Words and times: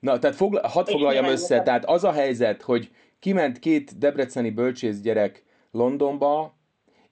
Na, 0.00 0.18
tehát 0.18 0.36
fogla, 0.36 0.68
hadd 0.68 0.86
foglaljam 0.86 1.24
össze, 1.24 1.62
tehát 1.62 1.84
az 1.84 2.04
a 2.04 2.12
helyzet, 2.12 2.62
hogy 2.62 2.90
kiment 3.18 3.58
két 3.58 3.98
debreceni 3.98 4.50
bölcsész 4.50 5.00
gyerek 5.00 5.44
Londonba, 5.70 6.56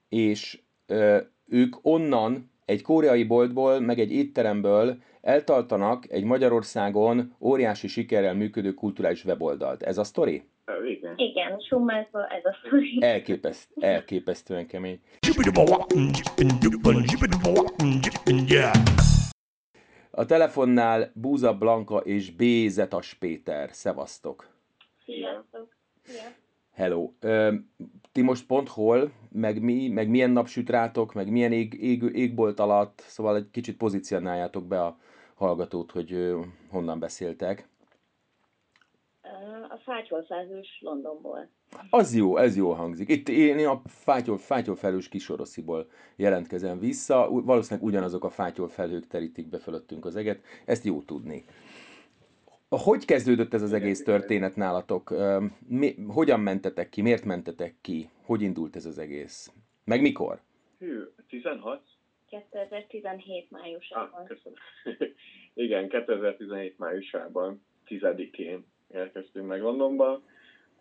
és 0.09 0.59
ö, 0.87 1.17
ők 1.49 1.75
onnan 1.81 2.51
egy 2.65 2.81
koreai 2.81 3.23
boltból, 3.23 3.79
meg 3.79 3.99
egy 3.99 4.11
étteremből 4.11 4.97
eltartanak 5.21 6.11
egy 6.11 6.23
Magyarországon 6.23 7.35
óriási 7.39 7.87
sikerrel 7.87 8.33
működő 8.33 8.73
kulturális 8.73 9.25
weboldalt. 9.25 9.83
Ez 9.83 9.97
a 9.97 10.03
sztori? 10.03 10.43
Igen. 10.89 11.13
Igen, 11.15 11.59
summázva 11.69 12.27
ez 12.27 12.45
a 12.45 12.57
sztori. 12.65 12.97
Elképeszt, 12.99 13.69
elképesztően 13.79 14.67
kemény. 14.67 14.99
A 20.17 20.25
telefonnál 20.25 21.11
Búza 21.13 21.57
Blanka 21.57 21.97
és 21.97 22.31
B. 22.31 22.41
Zetas 22.67 23.13
Péter. 23.13 23.69
Szevasztok! 23.71 24.47
Sziasztok! 25.05 25.75
Szia. 26.03 26.21
Hello. 26.73 27.11
Ö, 27.19 27.53
ti 28.11 28.21
most 28.21 28.47
pont 28.47 28.69
hol, 28.69 29.11
meg 29.31 29.61
mi, 29.61 29.87
meg 29.87 30.09
milyen 30.09 30.29
nap 30.29 30.47
süt 30.47 30.69
rátok, 30.69 31.13
meg 31.13 31.31
milyen 31.31 31.51
ég, 31.51 31.73
ég, 31.73 32.03
égbolt 32.13 32.59
alatt, 32.59 32.99
szóval 32.99 33.35
egy 33.35 33.49
kicsit 33.51 33.77
pozícionáljátok 33.77 34.65
be 34.67 34.83
a 34.83 34.97
hallgatót, 35.35 35.91
hogy 35.91 36.13
ö, 36.13 36.39
honnan 36.69 36.99
beszéltek. 36.99 37.67
A 39.69 39.77
fátyolfázős 39.83 40.79
Londonból. 40.81 41.49
Az 41.89 42.15
jó, 42.15 42.37
ez 42.37 42.55
jó 42.57 42.71
hangzik. 42.71 43.09
Itt 43.09 43.29
én 43.29 43.67
a 43.67 43.81
fátyol, 43.85 44.37
fátyolfelhős 44.37 45.09
kisorosziból 45.09 45.89
jelentkezem 46.15 46.79
vissza. 46.79 47.29
Valószínűleg 47.29 47.87
ugyanazok 47.87 48.23
a 48.23 48.29
fátyolfelhők 48.29 49.07
terítik 49.07 49.47
be 49.49 49.57
fölöttünk 49.57 50.05
az 50.05 50.15
eget. 50.15 50.41
Ezt 50.65 50.85
jó 50.85 51.01
tudni. 51.01 51.45
Hogy 52.69 53.05
kezdődött 53.05 53.53
ez 53.53 53.61
az 53.61 53.73
egész 53.73 54.03
történet 54.03 54.55
nálatok? 54.55 55.13
Mi, 55.67 55.95
hogyan 56.07 56.39
mentetek 56.39 56.89
ki? 56.89 57.01
Miért 57.01 57.25
mentetek 57.25 57.75
ki? 57.81 58.09
Hogy 58.25 58.41
indult 58.41 58.75
ez 58.75 58.85
az 58.85 58.97
egész? 58.97 59.51
Meg 59.83 60.01
mikor? 60.01 60.39
Hű, 60.79 61.03
16? 61.29 61.81
2017 62.29 63.47
Ah, 63.51 63.59
májusában. 63.61 64.25
köszönöm. 64.25 64.57
Igen, 65.53 65.89
2017 65.89 66.77
májusában, 66.77 67.61
10-én 67.87 68.65
érkeztünk 68.93 69.47
meg 69.47 69.61
Londonba. 69.61 70.21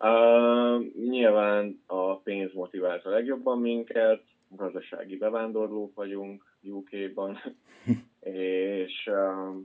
Uh, 0.00 0.84
nyilván 1.08 1.82
a 1.86 2.16
pénz 2.16 2.52
motivált 2.52 3.04
a 3.04 3.10
legjobban 3.10 3.58
minket, 3.60 4.22
gazdasági 4.48 5.16
bevándorlók 5.16 5.94
vagyunk 5.94 6.56
UK-ban, 6.62 7.38
és 8.80 9.10
uh, 9.10 9.56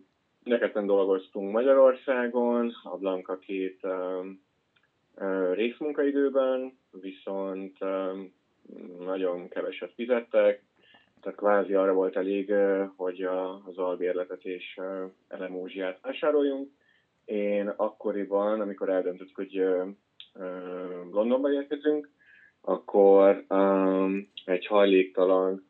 neketten 0.44 0.86
dolgoztunk 0.86 1.52
Magyarországon, 1.52 2.72
a 2.84 2.98
Blanka 2.98 3.38
két 3.38 3.80
uh, 3.84 5.54
részmunkaidőben, 5.54 6.78
viszont 6.92 7.78
um, 7.82 8.34
nagyon 9.00 9.48
keveset 9.48 9.94
fizettek, 9.94 10.64
tehát 11.22 11.38
kvázi 11.38 11.74
arra 11.74 11.94
volt 11.94 12.16
elég, 12.16 12.54
hogy 12.96 13.22
az 13.66 13.78
albérletet 13.78 14.46
és 14.46 14.80
elemózsiát 15.28 16.00
vásároljunk. 16.02 16.70
Én 17.26 17.68
akkoriban, 17.68 18.62
amikor 18.62 18.90
eldöntöttük, 18.90 19.36
hogy 19.36 19.66
Londonba 21.12 21.52
érkezünk, 21.52 22.10
akkor 22.62 23.46
um, 23.50 24.32
egy 24.46 24.66
hajléktalan, 24.66 25.70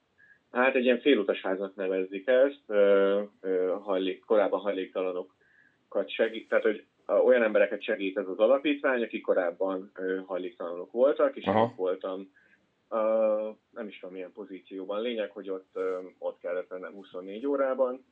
hát 0.52 0.76
egy 0.76 0.84
ilyen 0.84 1.00
félutas 1.00 1.42
háznak 1.42 1.76
nevezik 1.76 2.28
ezt, 2.28 2.64
ö, 2.68 3.22
ö, 3.42 3.76
hajlék, 3.82 4.26
korábban 4.26 4.60
hajléktalanokat 4.60 6.10
segít, 6.10 6.50
tehát 6.50 6.64
hogy 6.64 6.86
olyan 7.26 7.44
embereket 7.44 7.82
segít 7.82 8.18
ez 8.18 8.28
az 8.28 8.38
alapítvány, 8.38 9.04
akik 9.04 9.22
korábban 9.22 9.92
ö, 9.96 10.20
hajléktalanok 10.26 10.92
voltak, 10.92 11.36
és 11.36 11.46
Aha. 11.46 11.62
én 11.62 11.74
voltam 11.76 12.32
Uh, 12.94 13.56
nem 13.72 13.88
is 13.88 14.00
tudom 14.00 14.16
milyen 14.16 14.32
pozícióban. 14.32 15.02
Lényeg, 15.02 15.32
hogy 15.32 15.50
ott, 15.50 15.70
uh, 15.74 15.84
ott 16.18 16.40
kellett 16.40 16.70
lennem 16.70 16.94
24 16.94 17.46
órában, 17.46 18.06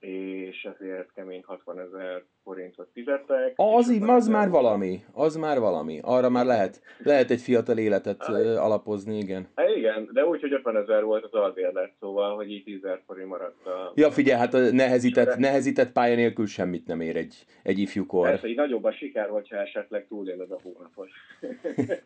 és 0.00 0.68
ezért 0.74 1.12
kemény 1.14 1.42
60 1.46 1.80
ezer 1.80 2.24
forintot 2.44 2.88
fizettek. 2.92 3.52
Az, 3.56 3.90
így- 3.92 4.02
az 4.02 4.26
már 4.28 4.48
valami. 4.50 5.00
Az 5.12 5.36
már 5.36 5.58
valami. 5.58 5.98
Arra 6.02 6.28
már 6.28 6.44
lehet, 6.44 6.80
lehet 6.98 7.30
egy 7.30 7.40
fiatal 7.40 7.78
életet 7.78 8.28
ö, 8.28 8.56
alapozni, 8.56 9.18
igen. 9.18 9.48
Hát 9.54 9.68
igen, 9.76 10.08
de 10.12 10.26
úgy, 10.26 10.40
hogy 10.40 10.52
50 10.52 10.76
ezer 10.76 11.04
volt 11.04 11.24
az 11.24 11.32
albérlet, 11.32 11.92
szóval, 12.00 12.34
hogy 12.36 12.50
így 12.50 12.64
10 12.64 12.84
ezer 12.84 13.02
forint 13.06 13.28
maradt 13.28 13.66
a... 13.66 13.92
Ja, 13.94 14.10
figyelj, 14.10 14.38
hát 14.38 14.54
a 14.54 14.58
nehezített, 14.72 15.36
nehezített 15.36 15.92
pálya 15.92 16.14
nélkül 16.14 16.46
semmit 16.46 16.86
nem 16.86 17.00
ér 17.00 17.16
egy, 17.16 17.44
egy 17.62 17.78
ifjúkor. 17.78 18.28
Persze, 18.28 18.46
így 18.46 18.56
nagyobb 18.56 18.84
a 18.84 18.92
siker, 18.92 19.28
hogyha 19.28 19.56
esetleg 19.56 20.06
túléled 20.08 20.50
a 20.50 20.58
hónapot. 20.62 21.08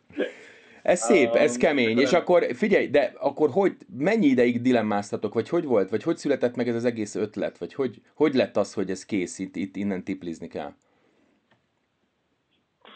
Ez 0.83 1.01
szép, 1.01 1.35
ez 1.35 1.53
Um, 1.53 1.59
kemény. 1.59 1.99
És 1.99 2.13
akkor 2.13 2.47
figyelj, 2.55 2.87
de 2.87 3.13
akkor 3.17 3.51
hogy, 3.51 3.77
mennyi 3.97 4.27
ideig 4.27 4.61
dilemmáztatok, 4.61 5.35
vagy 5.35 5.49
hogy 5.49 5.65
volt, 5.65 5.91
vagy 5.91 6.03
hogy 6.03 6.17
született 6.17 6.57
meg 6.57 6.69
ez 6.69 6.75
az 6.75 6.85
egész 6.85 7.15
ötlet, 7.15 7.59
vagy 7.59 7.75
hogy, 7.75 8.03
hogy 8.15 8.35
lett 8.35 8.57
az, 8.57 8.75
hogy 8.75 8.91
ez 8.91 9.05
kész, 9.05 9.39
itt, 9.39 9.57
itt 9.57 9.77
innen 9.77 10.05
tiplizni 10.05 10.49
kell? 10.49 10.73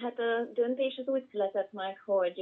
Hát 0.00 0.18
a 0.18 0.50
döntés 0.54 0.96
az 0.96 1.08
úgy 1.08 1.24
született 1.30 1.72
meg, 1.72 2.02
hogy 2.04 2.40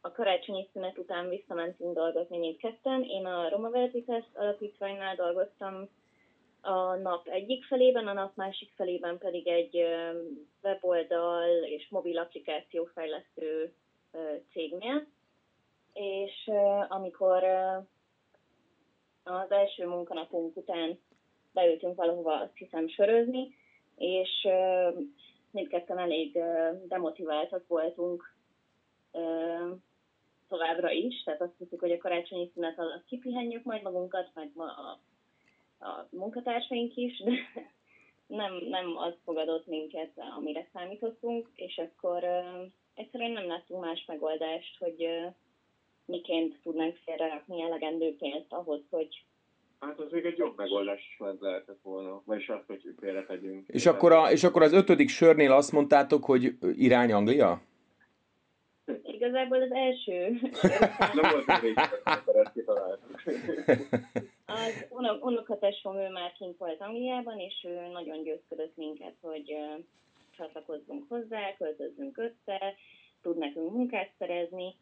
a 0.00 0.12
karácsonyi 0.12 0.68
szünet 0.72 0.98
után 0.98 1.28
visszamentünk 1.28 1.94
dolgozni 1.94 2.38
mindketten. 2.38 3.02
Én 3.02 3.26
a 3.26 3.48
Roma 3.48 3.70
Vertitas 3.70 4.24
alapítványnál 4.34 5.14
dolgoztam 5.14 5.88
a 6.60 6.94
nap 6.94 7.28
egyik 7.28 7.64
felében, 7.64 8.06
a 8.06 8.12
nap 8.12 8.36
másik 8.36 8.72
felében 8.76 9.18
pedig 9.18 9.48
egy 9.48 9.84
weboldal 10.62 11.64
és 11.64 11.86
mobil 11.90 12.18
applikáció 12.18 12.88
fejlesztő 12.94 13.72
cégnél. 14.52 15.06
És 15.92 16.50
amikor 16.88 17.44
az 19.22 19.50
első 19.50 19.86
munkanapunk 19.86 20.56
után 20.56 20.98
beültünk 21.52 21.96
valahova, 21.96 22.40
azt 22.40 22.56
hiszem, 22.56 22.88
sörözni, 22.88 23.54
és 23.96 24.48
mindketten 25.50 25.98
elég 25.98 26.38
demotiváltak 26.88 27.66
voltunk 27.66 28.34
továbbra 30.48 30.90
is, 30.90 31.22
tehát 31.22 31.40
azt 31.40 31.58
hiszük, 31.58 31.80
hogy 31.80 31.92
a 31.92 31.98
karácsonyi 31.98 32.50
szünet 32.54 32.78
alatt 32.78 33.04
kipihenjük 33.04 33.64
majd 33.64 33.82
magunkat, 33.82 34.30
meg 34.34 34.50
ma 34.54 34.64
a, 34.64 34.98
a 35.86 36.08
munkatársaink 36.10 36.96
is, 36.96 37.22
de 37.22 37.32
nem, 38.26 38.54
nem 38.54 38.96
az 38.96 39.14
fogadott 39.24 39.66
minket, 39.66 40.10
amire 40.36 40.68
számítottunk, 40.72 41.50
és 41.54 41.78
akkor 41.78 42.24
egyszerűen 42.94 43.30
nem 43.30 43.46
láttunk 43.46 43.84
más 43.84 44.04
megoldást, 44.06 44.78
hogy 44.78 45.08
miként 46.04 46.58
tudnánk 46.62 46.96
félrerakni 47.04 47.62
elegendő 47.62 48.16
pénzt 48.16 48.52
ahhoz, 48.52 48.80
hogy 48.90 49.24
Hát 49.80 49.98
az 49.98 50.10
még 50.10 50.24
egy 50.24 50.38
jobb 50.38 50.56
megoldás 50.56 51.00
is 51.10 51.16
meg 51.18 51.40
lehetett 51.40 51.78
volna, 51.82 52.22
vagyis 52.24 52.48
azt, 52.48 52.66
hogy 52.66 52.94
félretegyünk. 53.00 53.68
És 53.68 53.86
akkor, 53.86 54.12
a, 54.12 54.30
és 54.30 54.44
akkor 54.44 54.62
az 54.62 54.72
ötödik 54.72 55.08
sörnél 55.08 55.52
azt 55.52 55.72
mondtátok, 55.72 56.24
hogy 56.24 56.54
irány 56.76 57.12
Anglia? 57.12 57.62
igazából 59.24 59.62
az 59.62 59.72
első 59.72 60.40
Nem 61.14 61.30
volt 61.32 61.62
még. 61.62 61.78
Az 64.46 64.86
unok, 64.88 65.24
unokatesom, 65.24 65.96
ő 65.96 66.08
már 66.08 66.32
kint 66.32 66.58
volt 66.58 66.80
Angliában, 66.80 67.38
és 67.38 67.64
ő 67.68 67.88
nagyon 67.92 68.22
győzködött 68.22 68.76
minket, 68.76 69.14
hogy 69.20 69.56
csatlakozzunk 70.36 71.04
hozzá, 71.08 71.56
költözzünk 71.56 72.18
össze, 72.18 72.74
tud 73.22 73.38
nekünk 73.38 73.72
munkát 73.72 74.10
szerezni, 74.18 74.76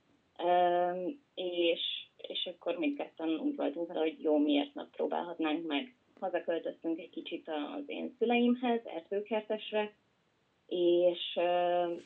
és, 1.34 1.80
és 2.16 2.50
akkor 2.54 2.78
mindketten 2.78 3.28
úgy 3.28 3.56
voltunk 3.56 3.88
vele, 3.88 4.00
hogy 4.00 4.22
jó, 4.22 4.38
miért 4.38 4.74
megpróbálhatnánk 4.74 5.66
meg. 5.66 5.94
Hazaköltöztünk 6.20 6.98
egy 6.98 7.10
kicsit 7.10 7.48
az 7.48 7.82
én 7.86 8.14
szüleimhez, 8.18 8.80
Erdőkertesre, 8.84 9.92
és, 10.66 11.38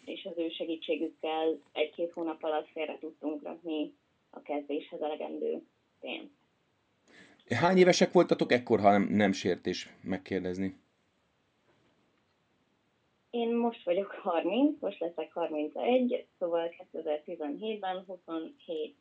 és 0.05 0.25
az 0.25 0.38
ő 0.38 0.49
segítségükkel 0.49 1.61
egy-két 1.73 2.12
hónap 2.12 2.43
alatt 2.43 2.69
félre 2.69 2.99
tudtunk 3.00 3.43
rakni 3.43 3.94
a 4.31 4.43
kezdéshez 4.43 5.00
elegendő 5.00 5.62
pénzt. 6.00 6.35
Hány 7.49 7.76
évesek 7.76 8.12
voltatok 8.12 8.53
ekkor, 8.53 8.81
ha 8.81 8.91
nem, 8.91 9.09
nem 9.11 9.32
sértés 9.32 9.88
megkérdezni? 10.03 10.75
Én 13.37 13.55
most 13.55 13.85
vagyok 13.85 14.11
30, 14.11 14.81
most 14.81 15.00
leszek 15.00 15.33
31, 15.33 16.27
szóval 16.38 16.75
2017-ben 16.93 18.05
27 18.06 18.94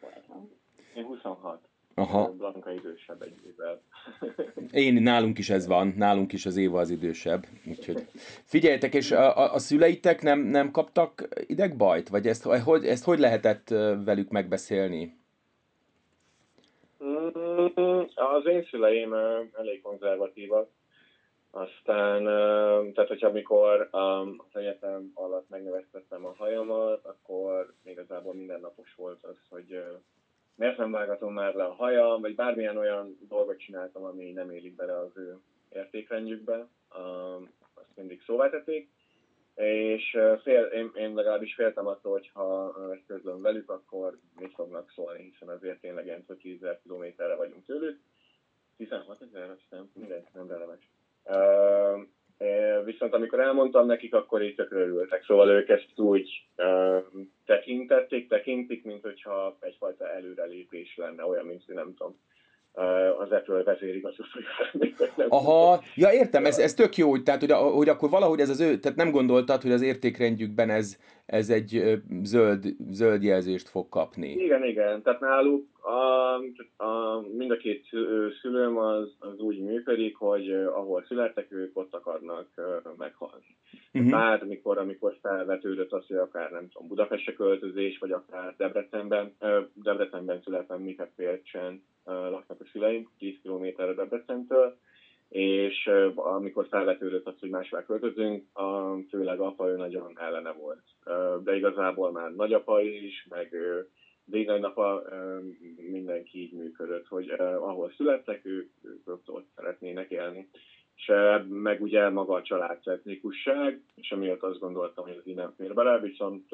voltam. 0.00 0.50
Én 0.96 1.04
26. 1.04 1.58
Aha. 1.94 2.32
Blanka 2.32 2.72
idősebb 2.72 3.22
egy 3.22 3.34
évvel. 3.46 3.82
Én, 4.86 5.02
nálunk 5.02 5.38
is 5.38 5.50
ez 5.50 5.66
van, 5.66 5.94
nálunk 5.96 6.32
is 6.32 6.46
az 6.46 6.56
Éva 6.56 6.78
az 6.78 6.90
idősebb. 6.90 7.46
Úgyhogy 7.68 8.06
figyeljetek, 8.44 8.94
és 8.94 9.10
a, 9.10 9.36
a, 9.36 9.54
a 9.54 9.58
szüleitek 9.58 10.22
nem, 10.22 10.40
nem 10.40 10.70
kaptak 10.70 11.28
idegbajt? 11.46 12.08
Vagy 12.08 12.26
ezt, 12.26 12.42
hogy, 12.42 12.84
ezt 12.84 13.04
hogy 13.04 13.18
lehetett 13.18 13.68
velük 14.04 14.30
megbeszélni? 14.30 15.16
Mm, 17.04 17.66
Az 18.14 18.46
én 18.46 18.66
szüleim 18.70 19.14
elég 19.58 19.82
konzervatívak, 19.82 20.68
Aztán, 21.50 22.24
tehát 22.92 23.08
hogyha 23.08 23.28
amikor 23.28 23.88
az 23.90 24.56
egyetem 24.56 25.10
alatt 25.14 25.48
megneveztettem 25.48 26.26
a 26.26 26.34
hajamat, 26.36 27.04
akkor 27.04 27.72
igazából 27.84 28.34
mindennapos 28.34 28.94
volt 28.94 29.24
az, 29.24 29.36
hogy 29.48 29.82
miért 30.56 30.76
nem 30.76 30.90
vágatom 30.90 31.32
már 31.32 31.54
le 31.54 31.64
a 31.64 31.74
hajam, 31.74 32.20
vagy 32.20 32.34
bármilyen 32.34 32.76
olyan 32.76 33.18
dolgot 33.28 33.58
csináltam, 33.58 34.04
ami 34.04 34.32
nem 34.32 34.50
élik 34.50 34.74
bele 34.74 34.98
az 34.98 35.10
ő 35.14 35.38
értékrendjükbe, 35.68 36.66
azt 37.74 37.96
mindig 37.96 38.22
szóvá 38.22 38.50
tették. 38.50 38.90
És 39.54 40.18
fél, 40.42 40.62
én, 40.64 40.90
én 40.94 41.14
legalábbis 41.14 41.54
féltem 41.54 41.86
attól, 41.86 42.12
hogy 42.12 42.30
ha 42.32 42.74
ezt 42.92 43.06
közlöm 43.06 43.42
velük, 43.42 43.70
akkor 43.70 44.18
mit 44.38 44.54
fognak 44.54 44.90
szólni, 44.90 45.22
hiszen 45.22 45.48
azért 45.48 45.80
tényleg 45.80 46.04
ilyen 46.04 46.24
10 46.40 46.58
kilométerre 46.82 47.34
vagyunk 47.34 47.64
tőlük. 47.64 48.00
16 48.76 49.22
ezer, 49.22 49.50
azt 49.50 49.60
hiszem, 49.60 49.90
mindegy, 49.94 50.24
nem 50.32 50.48
releváns. 50.48 50.88
Viszont 52.84 53.14
amikor 53.14 53.40
elmondtam 53.40 53.86
nekik, 53.86 54.14
akkor 54.14 54.42
így 54.42 54.54
tökre 54.54 54.78
örültek. 54.78 55.24
Szóval 55.24 55.48
ők 55.48 55.68
ezt 55.68 55.98
úgy 55.98 56.48
tekintették, 57.44 58.28
tekintik, 58.28 58.84
mint 58.84 59.02
hogyha 59.02 59.56
egyfajta 59.60 60.10
előrelépés 60.10 60.96
lenne, 60.96 61.24
olyan, 61.24 61.46
mint 61.46 61.66
nem 61.66 61.94
tudom, 61.96 62.20
az 63.18 63.30
Apple 63.30 63.62
vezérigazgatója. 63.62 64.46
Aha, 65.28 65.82
ja 65.94 66.12
értem, 66.12 66.44
ez, 66.44 66.58
ez 66.58 66.74
tök 66.74 66.96
jó, 66.96 67.18
tehát 67.18 67.40
hogy, 67.40 67.50
hogy 67.52 67.88
akkor 67.88 68.10
valahogy 68.10 68.40
ez 68.40 68.48
az 68.48 68.60
ő, 68.60 68.78
tehát 68.78 68.96
nem 68.96 69.10
gondoltad, 69.10 69.62
hogy 69.62 69.72
az 69.72 69.82
értékrendjükben 69.82 70.70
ez, 70.70 70.98
ez 71.26 71.50
egy 71.50 72.00
zöld, 72.22 72.64
zöld 72.90 73.22
jelzést 73.22 73.68
fog 73.68 73.88
kapni. 73.88 74.30
Igen, 74.30 74.64
igen, 74.64 75.02
tehát 75.02 75.20
náluk 75.20 75.64
a, 75.80 76.34
a, 76.84 77.20
mind 77.36 77.50
a 77.50 77.56
két 77.56 77.86
szülőm 78.40 78.76
az, 78.76 79.16
az 79.18 79.38
úgy 79.38 79.60
működik, 79.60 80.16
hogy 80.16 80.52
ahol 80.52 81.04
születtek, 81.08 81.52
ők 81.52 81.76
ott 81.78 81.94
akarnak 81.94 82.48
meghalni. 82.96 83.56
Uh-huh. 83.96 84.10
Bár 84.10 84.44
mikor, 84.44 84.78
amikor 84.78 85.16
felvetődött 85.22 85.92
az, 85.92 86.06
hogy 86.06 86.16
akár 86.16 86.50
nem 86.50 86.68
tudom, 86.68 86.88
Budapestre 86.88 87.32
költözés, 87.32 87.98
vagy 87.98 88.12
akár 88.12 88.54
Debrecenben, 88.56 89.36
Debrecenben 89.74 90.40
születtem, 90.42 90.80
Miket 90.80 91.10
Pélcsen 91.16 91.82
laknak 92.04 92.60
a 92.60 92.64
szüleim, 92.72 93.08
10 93.18 93.34
kilométerre 93.42 93.94
Debrecentől, 93.94 94.76
és 95.28 95.90
amikor 96.14 96.66
felvetődött 96.70 97.26
az, 97.26 97.34
hogy 97.40 97.50
máshová 97.50 97.84
költözünk, 97.84 98.44
főleg 99.10 99.40
apa 99.40 99.68
ő 99.68 99.76
nagyon 99.76 100.12
ellene 100.18 100.52
volt. 100.52 100.82
De 101.44 101.56
igazából 101.56 102.12
már 102.12 102.34
nagyapa 102.34 102.80
is, 102.80 103.26
meg 103.30 103.56
dédnagynapa 104.24 105.02
mindenki 105.90 106.38
így 106.38 106.52
működött, 106.52 107.06
hogy 107.06 107.30
ahol 107.40 107.92
születtek, 107.96 108.44
ők, 108.44 108.70
ők 109.06 109.18
ott 109.26 109.46
szeretnének 109.54 110.10
élni. 110.10 110.48
És 110.96 111.12
meg 111.48 111.82
ugye 111.82 112.08
maga 112.08 112.34
a 112.34 112.42
család 112.42 112.78
etnikusság, 112.84 113.82
és 113.94 114.10
emiatt 114.10 114.42
azt 114.42 114.58
gondoltam, 114.58 115.04
hogy 115.04 115.16
ez 115.16 115.26
így 115.26 115.34
nem 115.34 115.54
fér 115.56 115.74
bele, 115.74 115.98
viszont 115.98 116.44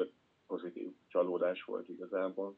pozitív 0.47 0.87
csalódás 1.07 1.63
volt 1.63 1.89
igazából. 1.89 2.55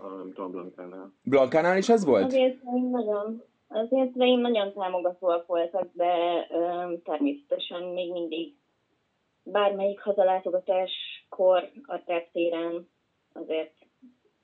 Nem 0.00 0.32
tudom, 0.32 0.50
Blankánál. 0.50 1.12
Blankánál 1.22 1.76
is 1.76 1.88
ez 1.88 2.04
volt? 2.04 2.24
Azért 2.24 2.62
nagyon, 2.90 3.42
az 3.68 3.88
én 4.14 4.38
nagyon 4.38 4.72
támogatóak 4.72 5.46
voltak, 5.46 5.88
de 5.92 6.46
ö, 6.50 6.92
természetesen 7.04 7.82
még 7.82 8.12
mindig 8.12 8.54
bármelyik 9.42 10.00
hazalátogatáskor 10.00 11.70
a 11.86 12.00
reptéren 12.06 12.88
azért 13.32 13.74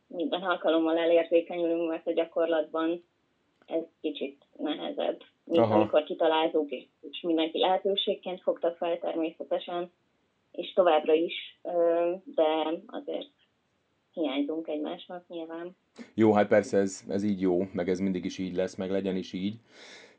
minden 0.06 0.42
alkalommal 0.42 0.98
elértékenyülünk, 0.98 1.88
mert 1.88 2.06
a 2.06 2.12
gyakorlatban 2.12 3.04
ez 3.66 3.82
kicsit 4.00 4.44
nehezebb, 4.56 5.22
mint 5.44 5.58
Aha. 5.58 5.74
amikor 5.74 6.04
kitaláltuk, 6.04 6.70
és 6.70 7.20
mindenki 7.22 7.58
lehetőségként 7.58 8.40
fogta 8.42 8.74
fel 8.78 8.98
természetesen, 8.98 9.90
és 10.52 10.72
továbbra 10.72 11.12
is, 11.12 11.58
de 12.24 12.82
azért 12.86 13.30
hiányzunk 14.12 14.68
egymásnak 14.68 15.24
nyilván. 15.28 15.76
Jó, 16.14 16.32
hát 16.32 16.48
persze 16.48 16.78
ez, 16.78 17.04
ez 17.08 17.22
így 17.22 17.40
jó, 17.40 17.58
meg 17.72 17.88
ez 17.88 17.98
mindig 17.98 18.24
is 18.24 18.38
így 18.38 18.54
lesz, 18.54 18.74
meg 18.74 18.90
legyen 18.90 19.16
is 19.16 19.32
így. 19.32 19.54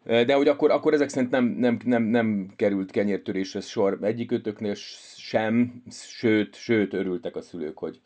De 0.04 0.34
hogy 0.34 0.48
akkor, 0.48 0.72
akkor 0.72 0.94
ezek 0.94 1.10
szerint 1.10 1.32
nem, 1.32 1.46
nem, 1.46 1.78
nem, 1.86 2.04
nem 2.04 2.54
került 2.56 2.92
kenyértörésre 2.92 3.62
sor 3.62 3.98
egyikőtöknél 4.02 4.76
sem, 5.18 5.84
sőt, 5.92 6.56
sőt 6.56 6.94
örültek 6.94 7.36
a 7.36 7.42
szülők, 7.42 7.78
hogy, 7.78 8.00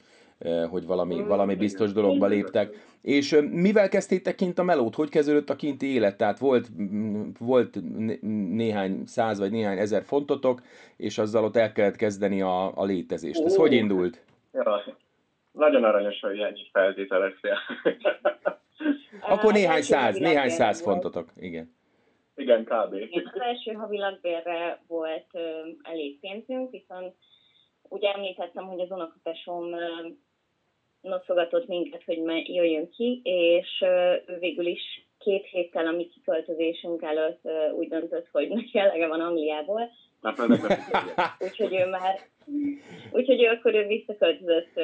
hogy 0.70 0.86
valami, 0.86 1.22
valami 1.22 1.56
biztos 1.56 1.92
dologba 1.92 2.28
léptek. 2.28 2.76
És 3.02 3.40
mivel 3.52 3.90
kezdtétek 3.90 4.36
kint 4.36 4.60
a 4.60 4.64
melót? 4.64 4.96
Hogy 4.96 5.10
kezdődött 5.10 5.50
a 5.50 5.56
kinti 5.56 5.94
élet? 5.94 6.18
Tehát 6.18 6.40
volt, 6.40 6.68
volt 7.40 7.78
néhány 8.56 9.06
száz 9.06 9.40
vagy 9.40 9.52
néhány 9.52 9.78
ezer 9.78 10.04
fontotok, 10.04 10.62
és 10.98 11.18
azzal 11.18 11.44
ott 11.44 11.56
el 11.56 11.72
kellett 11.72 11.96
kezdeni 11.96 12.42
a, 12.42 12.78
a 12.78 12.86
létezést. 12.86 13.44
Ez 13.44 13.56
hogy 13.56 13.74
indult? 13.74 14.26
Ja, 14.54 14.84
nagyon 15.52 15.84
aranyos, 15.84 16.20
hogy 16.20 16.40
ennyi 16.40 16.70
feltételeztél. 16.72 17.58
Akkor 19.30 19.54
néhány 19.54 19.82
száz, 19.82 20.18
néhány 20.18 20.50
száz 20.50 20.82
fontotok, 20.82 21.30
igen. 21.36 21.76
Igen, 22.36 22.64
kb. 22.64 22.94
Az 23.34 23.42
első 23.42 23.72
havi 23.72 23.98
lakbérre 23.98 24.80
volt 24.88 25.26
ö, 25.32 25.40
elég 25.82 26.20
pénzünk, 26.20 26.72
viszont 26.72 27.14
ugye 27.90 28.12
említettem, 28.12 28.66
hogy 28.66 28.80
az 28.80 28.92
unokatesom 28.92 29.74
noszogatott 31.08 31.68
minket, 31.68 32.04
hogy 32.06 32.20
jöjjön 32.46 32.90
ki, 32.90 33.22
és 33.24 33.86
végül 34.40 34.66
is 34.66 34.82
két 35.20 35.46
héttel 35.46 35.88
a 35.88 35.92
mi 35.92 36.08
kiköltözésünk 36.08 37.02
előtt 37.02 37.42
úgy 37.78 37.88
döntött, 37.88 38.28
hogy 38.32 38.48
neki 38.50 38.80
elege 38.80 39.08
van 39.08 39.22
Angliából. 39.22 39.92
úgyhogy 41.40 41.74
ő 41.74 41.90
már, 41.90 42.20
úgyhogy 43.12 43.44
ő 43.44 43.48
akkor 43.48 43.74
ő 43.74 43.88
visszaköltözött 43.88 44.80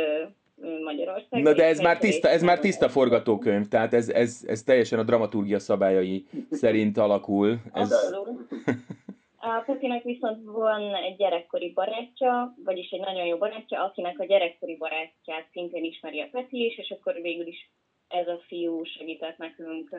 Magyarország. 0.83 1.41
Na 1.41 1.53
de 1.53 1.65
ez 1.65 1.79
már 1.79 1.97
tiszta, 1.97 2.27
ez 2.27 2.41
már 2.41 2.59
tiszta 2.59 2.89
forgatókönyv, 2.89 3.67
tehát 3.67 3.93
ez, 3.93 4.09
ez, 4.09 4.43
ez 4.47 4.63
teljesen 4.63 4.99
a 4.99 5.03
dramaturgia 5.03 5.59
szabályai 5.59 6.25
szerint 6.51 6.97
alakul. 6.97 7.57
Ez... 7.73 7.93
A 9.45 9.63
Petinek 9.65 10.03
viszont 10.03 10.45
van 10.45 10.95
egy 10.95 11.15
gyerekkori 11.15 11.71
barátja, 11.71 12.55
vagyis 12.63 12.89
egy 12.89 12.99
nagyon 12.99 13.25
jó 13.25 13.37
barátja, 13.37 13.83
akinek 13.83 14.19
a 14.19 14.25
gyerekkori 14.25 14.77
barátját 14.77 15.47
szintén 15.51 15.83
ismeri 15.83 16.21
a 16.21 16.27
Peti 16.31 16.65
is, 16.65 16.77
és 16.77 16.89
akkor 16.89 17.13
végül 17.21 17.47
is 17.47 17.69
ez 18.07 18.27
a 18.27 18.39
fiú 18.47 18.83
segített 18.83 19.37
nekünk 19.37 19.95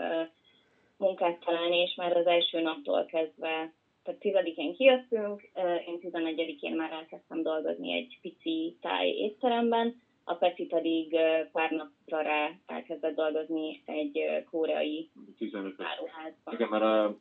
munkát 0.97 1.39
találni, 1.39 1.77
és 1.77 1.95
már 1.95 2.17
az 2.17 2.27
első 2.27 2.61
naptól 2.61 3.05
kezdve, 3.05 3.73
tehát 4.03 4.21
tizedikén 4.21 4.75
kijöttünk, 4.75 5.51
én 5.87 5.99
tizenegyedikén 6.01 6.77
már 6.77 6.93
elkezdtem 6.93 7.43
dolgozni 7.43 7.93
egy 7.93 8.19
pici 8.21 8.77
táj 8.81 9.09
étteremben, 9.09 10.03
a 10.25 10.35
Peti 10.35 10.67
pedig 10.67 11.17
pár 11.53 11.71
napra 11.71 12.21
rá 12.23 12.51
elkezdett 12.67 13.15
dolgozni 13.15 13.83
egy 13.85 14.45
koreai 14.51 15.11
15 15.39 15.75
áruházban. 15.79 16.55
Igen, 16.55 16.69
mert 16.69 16.83
a, 16.83 17.17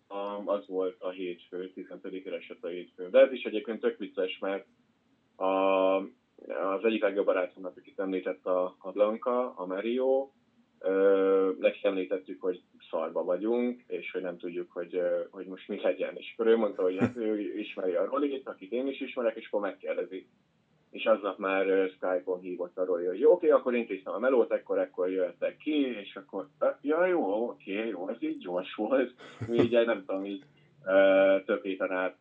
az 0.46 0.68
volt 0.68 0.96
a 1.00 1.10
hétfő, 1.10 1.72
15 1.74 2.28
esett 2.28 2.64
a 2.64 2.68
hétfő. 2.68 3.10
De 3.10 3.20
ez 3.20 3.32
is 3.32 3.44
egyébként 3.44 3.80
tök 3.80 3.98
vicces, 3.98 4.38
mert 4.40 4.66
a, 5.36 5.46
az 6.76 6.84
egyik 6.84 7.02
legjobb 7.02 7.26
barátomnak, 7.26 7.78
akit 7.78 8.00
említett 8.00 8.46
a, 8.46 8.76
a 8.80 8.92
Blanca, 8.92 9.54
a 9.56 9.66
Mario, 9.66 10.30
neki 11.60 11.80
említettük, 11.82 12.42
hogy 12.42 12.62
szarba 12.90 13.24
vagyunk, 13.24 13.84
és 13.88 14.12
hogy 14.12 14.22
nem 14.22 14.38
tudjuk, 14.38 14.72
hogy, 14.72 15.02
hogy 15.30 15.46
most 15.46 15.68
mi 15.68 15.80
legyen. 15.82 16.16
És 16.16 16.34
akkor 16.34 16.52
ő 16.52 16.58
mondta, 16.58 16.82
hogy 16.82 16.98
hát 16.98 17.18
ő 17.18 17.60
ismeri 17.60 17.94
a 17.94 18.06
Rolit, 18.06 18.48
akit 18.48 18.72
én 18.72 18.88
is 18.88 19.00
ismerek, 19.00 19.36
és 19.36 19.48
akkor 19.48 19.62
megkérdezi, 19.62 20.28
és 20.94 21.06
aznap 21.06 21.38
már 21.38 21.90
Skype-on 21.90 22.40
hívott 22.40 22.78
arról, 22.78 23.06
hogy 23.06 23.20
jó, 23.20 23.32
oké, 23.32 23.50
akkor 23.50 23.76
én 23.76 23.86
készítem 23.86 24.14
a 24.14 24.20
melót, 24.20 24.52
ekkor, 24.52 24.80
ekkor 24.80 25.10
jöttek 25.10 25.58
ki, 25.58 25.98
és 26.00 26.16
akkor, 26.16 26.48
ja 26.82 27.06
jó, 27.06 27.50
oké, 27.50 27.88
jó, 27.88 28.10
ez 28.10 28.16
így 28.20 28.38
gyors 28.38 28.76
volt. 28.76 29.14
Mi 29.48 29.58
így 29.58 29.86
nem 29.86 30.04
tudom, 30.06 30.26
így 30.26 30.44
több 31.46 31.64
héten 31.64 31.92
át, 31.92 32.18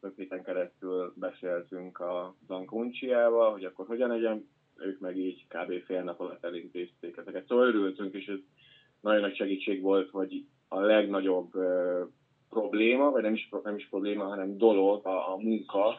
több 0.00 0.16
héten 0.16 0.42
keresztül 0.42 1.12
beszéltünk 1.16 2.00
a 2.00 2.34
Zankuncsiával, 2.46 3.52
hogy 3.52 3.64
akkor 3.64 3.86
hogyan 3.86 4.08
legyen, 4.08 4.48
ők 4.76 5.00
meg 5.00 5.16
így 5.16 5.46
kb. 5.48 5.84
fél 5.84 6.02
nap 6.02 6.20
alatt 6.20 6.44
elintézték 6.44 7.16
ezeket. 7.16 7.46
Szóval 7.46 7.66
örültünk, 7.66 8.14
és 8.14 8.26
ez 8.26 8.38
nagyon 9.00 9.20
nagy 9.20 9.36
segítség 9.36 9.82
volt, 9.82 10.10
hogy 10.10 10.44
a 10.68 10.80
legnagyobb 10.80 11.50
probléma, 12.60 13.10
vagy 13.10 13.22
nem 13.22 13.34
is, 13.34 13.48
nem 13.62 13.76
is 13.76 13.88
probléma, 13.88 14.24
hanem 14.24 14.58
dolog, 14.58 15.06
a, 15.06 15.32
a 15.32 15.36
munka, 15.36 15.96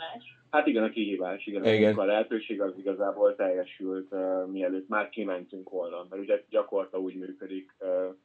Hát 0.50 0.68
igen, 0.68 0.84
a 0.84 0.90
kihívás, 0.90 1.46
igen, 1.46 1.66
igen. 1.66 1.96
a 1.96 2.04
lehetőség 2.04 2.62
az 2.62 2.74
igazából 2.78 3.36
teljesült, 3.36 4.12
uh, 4.12 4.48
mielőtt 4.48 4.88
már 4.88 5.10
kimentünk 5.10 5.70
volna, 5.70 6.06
mert 6.10 6.22
ugye 6.22 6.44
gyakorta 6.50 7.00
úgy 7.00 7.16
működik 7.16 7.76
uh, 7.80 8.16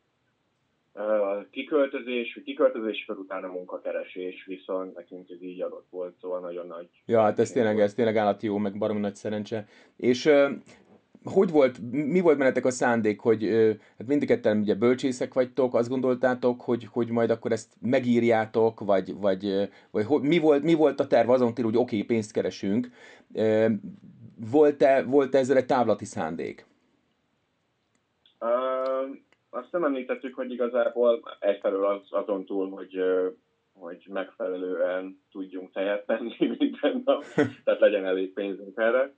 a 1.02 1.46
kiköltözés, 1.50 2.40
kiköltözés, 2.44 2.98
és 2.98 3.08
utána 3.08 3.46
munkakeresés, 3.46 4.44
viszont 4.46 4.94
nekünk 4.94 5.30
ez 5.30 5.42
így 5.42 5.62
adott 5.62 5.86
volt, 5.90 6.14
szóval 6.20 6.40
nagyon 6.40 6.66
nagy. 6.66 6.88
Ja, 7.06 7.20
hát 7.20 7.38
ez 7.38 7.50
tényleg, 7.50 7.80
ez 7.80 7.94
tényleg 7.94 8.16
állati 8.16 8.46
jó, 8.46 8.56
meg 8.56 8.78
baromi 8.78 9.00
nagy 9.00 9.14
szerencse. 9.14 9.66
És 9.96 10.26
uh, 10.26 10.50
hogy 11.25 11.50
volt, 11.50 11.78
mi 11.90 12.21
volt 12.21 12.38
menetek 12.38 12.64
a 12.64 12.71
szándék, 12.71 13.21
hogy 13.21 13.49
hát 13.99 14.07
mindig 14.07 14.28
ketten 14.28 14.59
ugye 14.59 14.75
bölcsészek 14.75 15.35
vagytok, 15.35 15.75
azt 15.75 15.88
gondoltátok, 15.88 16.61
hogy, 16.61 16.88
hogy 16.93 17.11
majd 17.11 17.31
akkor 17.31 17.52
ezt 17.52 17.73
megírjátok, 17.81 18.81
vagy, 18.81 19.21
vagy, 19.21 19.69
vagy 19.90 20.04
hogy, 20.04 20.23
mi, 20.23 20.38
volt, 20.38 20.62
mi 20.62 20.75
volt 20.75 21.00
a 21.00 21.07
terv 21.07 21.31
azon 21.31 21.52
hogy 21.54 21.64
oké, 21.64 21.78
okay, 21.78 22.02
pénzt 22.02 22.33
keresünk. 22.33 22.88
Volt-e, 24.50 25.02
volt 25.02 25.35
-e 25.35 25.38
ezzel 25.38 25.57
egy 25.57 25.66
távlati 25.66 26.04
szándék? 26.04 26.66
Uh, 28.40 29.16
azt 29.50 29.73
nem 29.73 29.85
említettük, 29.85 30.35
hogy 30.35 30.52
igazából 30.52 31.23
egyfelől 31.40 31.85
az, 31.85 32.02
azon 32.11 32.45
túl, 32.45 32.71
hogy 32.71 32.99
hogy 33.78 34.07
megfelelően 34.09 35.21
tudjunk 35.33 35.73
tejet 35.73 36.07
tenni 36.07 36.37
minden 36.59 37.02
nap, 37.04 37.25
tehát 37.64 37.81
legyen 37.81 38.07
elég 38.07 38.33
pénzünk 38.33 38.76
erre. 38.76 39.14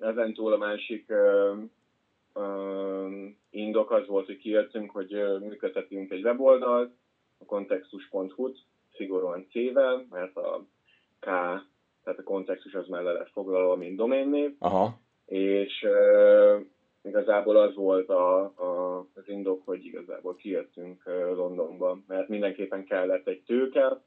Ezen 0.00 0.34
túl 0.34 0.52
a 0.52 0.56
másik 0.56 1.12
indok 3.50 3.90
az 3.90 4.06
volt, 4.06 4.26
hogy 4.26 4.38
kijöttünk, 4.38 4.90
hogy 4.90 5.10
működtetünk 5.40 6.10
egy 6.10 6.24
weboldalt, 6.24 6.92
a 7.38 7.44
kontextus.hu-t, 7.44 8.58
szigorúan 8.96 9.46
C-vel, 9.50 10.06
mert 10.10 10.36
a 10.36 10.64
K, 11.18 11.24
tehát 12.04 12.18
a 12.18 12.22
kontextus 12.24 12.74
az 12.74 12.86
mellett 12.86 13.18
lett 13.18 13.30
foglalva, 13.30 13.76
mint 13.76 13.96
doménnév. 13.96 14.54
Aha. 14.58 14.98
És 15.26 15.86
igazából 17.02 17.56
az 17.56 17.74
volt 17.74 18.08
a, 18.08 18.42
a, 18.42 18.98
az 19.14 19.28
indok, 19.28 19.62
hogy 19.64 19.84
igazából 19.84 20.34
kijöttünk 20.34 21.02
Londonba, 21.34 21.98
mert 22.06 22.28
mindenképpen 22.28 22.84
kellett 22.84 23.26
egy 23.26 23.42
tőke, 23.46 24.00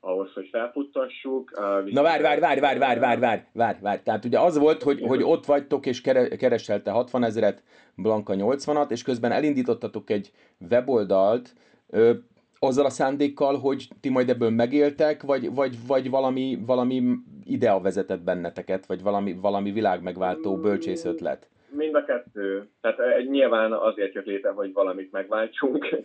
ahhoz, 0.00 0.32
hogy 0.34 0.48
felfuttassuk. 0.52 1.50
Uh, 1.56 1.90
Na 1.92 2.02
várj, 2.02 2.22
várj, 2.22 2.40
várj, 2.40 2.60
várj, 2.60 2.78
várj, 2.78 2.98
várj, 3.00 3.20
várj, 3.20 3.42
várj, 3.52 3.78
várj. 3.80 4.00
Tehát 4.02 4.24
ugye 4.24 4.38
az 4.38 4.58
volt, 4.58 4.82
hogy, 4.82 5.00
hogy 5.00 5.22
ott 5.22 5.46
vagytok 5.46 5.86
és 5.86 6.00
kereselte 6.38 6.90
60 6.90 7.24
ezeret, 7.24 7.62
Blanka 7.94 8.34
80-at, 8.36 8.90
és 8.90 9.02
közben 9.02 9.32
elindítottatok 9.32 10.10
egy 10.10 10.32
weboldalt, 10.70 11.54
ö, 11.88 12.12
azzal 12.58 12.84
a 12.84 12.90
szándékkal, 12.90 13.58
hogy 13.58 13.88
ti 14.00 14.08
majd 14.08 14.28
ebből 14.28 14.50
megéltek, 14.50 15.22
vagy, 15.22 15.54
vagy, 15.54 15.86
vagy 15.86 16.10
valami, 16.10 16.58
valami 16.66 17.02
idea 17.44 17.80
vezetett 17.80 18.20
benneteket, 18.20 18.86
vagy 18.86 19.02
valami, 19.02 19.32
valami 19.32 19.70
világmegváltó 19.70 20.56
bölcsész 20.56 21.04
ötlet? 21.04 21.48
Mind 21.70 21.94
a 21.94 22.04
kettő. 22.04 22.68
Tehát 22.80 23.28
nyilván 23.28 23.72
azért 23.72 24.14
jött 24.14 24.24
létre, 24.24 24.50
hogy 24.50 24.72
valamit 24.72 25.12
megváltsunk 25.12 25.88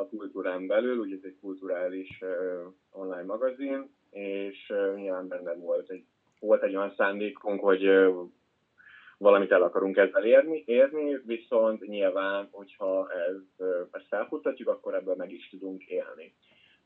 a 0.00 0.06
kultúrán 0.08 0.66
belül, 0.66 0.98
ugye 0.98 1.14
ez 1.14 1.24
egy 1.24 1.36
kulturális 1.40 2.20
online 2.92 3.22
magazin, 3.22 3.90
és 4.10 4.72
nyilván 4.96 5.28
benne 5.28 5.54
volt 5.54 5.90
egy, 5.90 6.04
volt 6.40 6.62
egy 6.62 6.76
olyan 6.76 6.94
szándékunk, 6.96 7.60
hogy 7.60 7.90
valamit 9.18 9.52
el 9.52 9.62
akarunk 9.62 9.96
ezzel 9.96 10.24
érni, 10.24 10.62
érni, 10.66 11.20
viszont 11.26 11.86
nyilván, 11.86 12.48
hogyha 12.50 13.08
ez, 13.12 13.66
ezt 13.90 14.06
felfuttatjuk, 14.08 14.68
akkor 14.68 14.94
ebből 14.94 15.14
meg 15.14 15.32
is 15.32 15.48
tudunk 15.48 15.84
élni. 15.84 16.34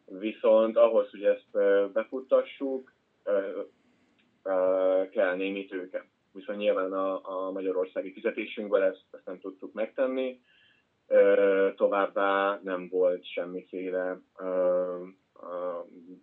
Viszont 0.04 0.76
ahhoz, 0.76 1.10
hogy 1.10 1.24
ezt 1.24 1.50
befuttassuk, 1.92 2.92
kell 5.10 5.34
némi 5.36 5.66
tőke 5.66 6.04
viszont 6.36 6.58
nyilván 6.58 6.92
a, 6.92 7.46
a 7.46 7.50
magyarországi 7.50 8.12
fizetésünkből 8.12 8.82
ezt, 8.82 9.04
ezt 9.10 9.26
nem 9.26 9.40
tudtuk 9.40 9.72
megtenni. 9.72 10.40
Továbbá 11.76 12.60
nem 12.62 12.88
volt 12.88 13.24
semmiféle 13.24 14.20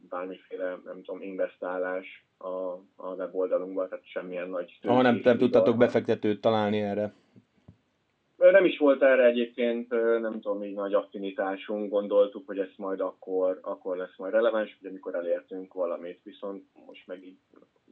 bármiféle, 0.10 0.80
nem 0.86 1.04
tudom, 1.04 1.22
investálás 1.22 2.26
a, 2.38 2.48
a 2.96 3.14
weboldalunkban, 3.18 3.90
tehát 3.90 4.06
semmilyen 4.06 4.50
nagy... 4.50 4.80
Ha 4.82 5.02
nem, 5.02 5.20
nem 5.24 5.38
tudtatok 5.38 5.78
befektetőt 5.78 6.42
találni 6.42 6.82
erre? 6.82 7.14
Nem 8.38 8.66
is 8.66 8.78
volt 8.78 9.02
erre 9.02 9.26
egyébként, 9.26 9.90
nem 10.22 10.42
tudom, 10.42 10.64
így 10.64 10.74
nagy 10.74 10.94
affinitásunk, 10.94 11.92
gondoltuk, 11.92 12.48
hogy 12.48 12.60
ez 12.60 12.70
majd 12.78 13.00
akkor, 13.00 13.60
akkor 13.62 13.98
lesz 13.98 14.18
majd 14.18 14.34
releváns, 14.34 14.78
hogy 14.80 14.90
amikor 14.90 15.16
elértünk 15.16 15.74
valamit, 15.74 16.20
viszont 16.24 16.64
most 16.86 17.08
meg 17.08 17.24
így 17.24 17.38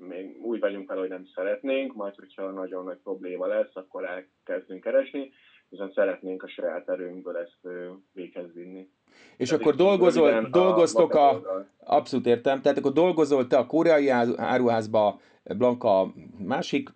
még 0.07 0.37
úgy 0.41 0.59
vagyunk 0.59 0.87
fel, 0.87 0.97
hogy 0.97 1.09
nem 1.09 1.25
szeretnénk, 1.35 1.93
majd 1.93 2.15
hogyha 2.15 2.51
nagyon 2.51 2.83
nagy 2.83 2.97
probléma 3.03 3.45
lesz, 3.47 3.71
akkor 3.73 4.05
elkezdünk 4.05 4.83
keresni, 4.83 5.31
viszont 5.69 5.93
szeretnénk 5.93 6.43
a 6.43 6.47
saját 6.47 6.89
erőnkből 6.89 7.37
ezt 7.37 7.73
véghez 8.13 8.53
vinni. 8.53 8.89
És 9.37 9.49
Tehát 9.49 9.63
akkor 9.63 9.75
dolgozol, 9.75 10.47
dolgoztok 10.51 11.13
a, 11.13 11.29
a... 11.29 11.65
Abszolút 11.79 12.25
értem. 12.25 12.61
Tehát 12.61 12.77
akkor 12.77 12.91
dolgozol 12.91 13.47
te 13.47 13.57
a 13.57 13.65
koreai 13.65 14.09
áruházba, 14.35 15.19
Blanka 15.43 16.13
másik 16.37 16.89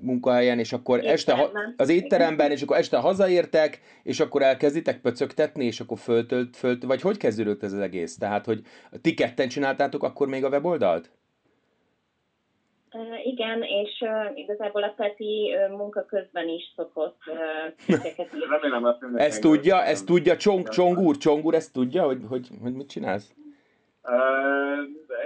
munkahelyen, 0.00 0.58
és 0.58 0.72
akkor 0.72 0.98
étteremben. 0.98 1.14
este 1.14 1.34
ha, 1.34 1.50
az 1.76 1.88
étteremben, 1.88 2.50
és 2.50 2.62
akkor 2.62 2.76
este 2.76 2.96
hazaértek, 2.96 3.80
és 4.02 4.20
akkor 4.20 4.42
elkezditek 4.42 5.00
pöcögtetni, 5.00 5.64
és 5.64 5.80
akkor 5.80 5.98
föltölt, 5.98 6.56
fölt, 6.56 6.82
vagy 6.84 7.00
hogy 7.00 7.16
kezdődött 7.16 7.62
ez 7.62 7.72
az 7.72 7.78
egész? 7.78 8.16
Tehát, 8.16 8.44
hogy 8.44 8.62
ti 9.00 9.14
ketten 9.14 9.48
csináltátok 9.48 10.02
akkor 10.02 10.28
még 10.28 10.44
a 10.44 10.48
weboldalt? 10.48 11.10
Igen, 13.24 13.62
és 13.62 14.04
igazából 14.34 14.82
a 14.82 14.94
Peti 14.96 15.54
munka 15.70 16.04
közben 16.04 16.48
is 16.48 16.72
szokott 16.76 17.18
cikkeket. 17.76 18.28
Remélem, 18.50 18.96
Ezt 19.14 19.40
tudja, 19.40 19.82
ezt 19.82 20.06
tudja 20.06 20.36
Csong, 20.36 20.68
Csong 20.68 20.98
úr, 20.98 21.16
Csong 21.16 21.44
úr, 21.44 21.54
ezt 21.54 21.72
tudja, 21.72 22.02
hogy, 22.02 22.20
hogy, 22.28 22.48
hogy 22.62 22.72
mit 22.72 22.88
csinálsz? 22.88 23.34
Uh, 24.02 24.52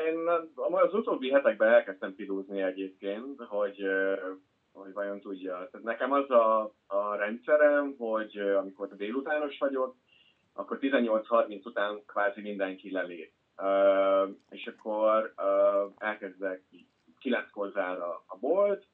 én 0.06 0.16
az 0.70 0.94
utóbbi 0.94 1.30
hetekben 1.30 1.68
elkezdtem 1.68 2.14
pilózni 2.14 2.62
egyébként, 2.62 3.42
hogy, 3.48 3.82
hogy 4.72 4.92
vajon 4.92 5.20
tudja. 5.20 5.52
Tehát 5.52 5.82
nekem 5.82 6.12
az 6.12 6.30
a, 6.30 6.72
a 6.86 7.14
rendszerem, 7.16 7.94
hogy 7.98 8.38
amikor 8.38 8.96
délutános 8.96 9.58
vagyok, 9.58 9.96
akkor 10.52 10.78
18.30 10.80 11.66
után 11.66 12.02
kvázi 12.06 12.40
mindenki 12.40 12.90
lelép. 12.90 13.32
Uh, 13.56 14.36
és 14.50 14.66
akkor 14.66 15.32
uh, 15.36 15.92
elkezdek 15.98 16.62
kilenckor 17.26 17.70
zár 17.70 17.98
a, 18.00 18.24
a 18.26 18.36
bolt, 18.40 18.86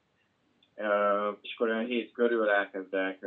és 1.41 1.53
akkor 1.55 1.69
olyan 1.69 1.85
hét 1.85 2.11
körül 2.11 2.49
elkezdek 2.49 3.25